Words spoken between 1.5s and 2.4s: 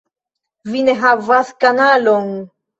kanalon